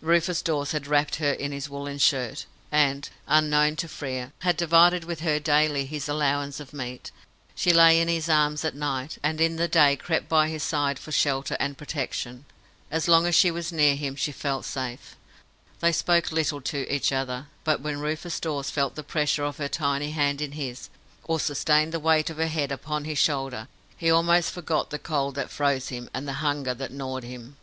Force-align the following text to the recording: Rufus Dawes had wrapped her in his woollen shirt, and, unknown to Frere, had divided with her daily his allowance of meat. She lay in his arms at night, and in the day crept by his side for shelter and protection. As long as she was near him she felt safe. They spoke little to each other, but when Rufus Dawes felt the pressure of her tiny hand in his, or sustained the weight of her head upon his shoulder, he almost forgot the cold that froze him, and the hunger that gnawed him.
Rufus 0.00 0.42
Dawes 0.42 0.72
had 0.72 0.88
wrapped 0.88 1.14
her 1.22 1.30
in 1.30 1.52
his 1.52 1.70
woollen 1.70 1.98
shirt, 1.98 2.46
and, 2.72 3.08
unknown 3.28 3.76
to 3.76 3.86
Frere, 3.86 4.32
had 4.40 4.56
divided 4.56 5.04
with 5.04 5.20
her 5.20 5.38
daily 5.38 5.86
his 5.86 6.08
allowance 6.08 6.58
of 6.58 6.72
meat. 6.72 7.12
She 7.54 7.72
lay 7.72 8.00
in 8.00 8.08
his 8.08 8.28
arms 8.28 8.64
at 8.64 8.74
night, 8.74 9.18
and 9.22 9.40
in 9.40 9.54
the 9.54 9.68
day 9.68 9.94
crept 9.94 10.28
by 10.28 10.48
his 10.48 10.64
side 10.64 10.98
for 10.98 11.12
shelter 11.12 11.56
and 11.60 11.78
protection. 11.78 12.46
As 12.90 13.06
long 13.06 13.26
as 13.26 13.36
she 13.36 13.52
was 13.52 13.70
near 13.70 13.94
him 13.94 14.16
she 14.16 14.32
felt 14.32 14.64
safe. 14.64 15.14
They 15.78 15.92
spoke 15.92 16.32
little 16.32 16.60
to 16.62 16.92
each 16.92 17.12
other, 17.12 17.46
but 17.62 17.80
when 17.80 18.00
Rufus 18.00 18.40
Dawes 18.40 18.70
felt 18.72 18.96
the 18.96 19.04
pressure 19.04 19.44
of 19.44 19.58
her 19.58 19.68
tiny 19.68 20.10
hand 20.10 20.40
in 20.40 20.50
his, 20.58 20.88
or 21.22 21.38
sustained 21.38 21.92
the 21.92 22.00
weight 22.00 22.28
of 22.28 22.38
her 22.38 22.48
head 22.48 22.72
upon 22.72 23.04
his 23.04 23.18
shoulder, 23.18 23.68
he 23.96 24.10
almost 24.10 24.50
forgot 24.50 24.90
the 24.90 24.98
cold 24.98 25.36
that 25.36 25.48
froze 25.48 25.90
him, 25.90 26.10
and 26.12 26.26
the 26.26 26.42
hunger 26.42 26.74
that 26.74 26.90
gnawed 26.90 27.22
him. 27.22 27.56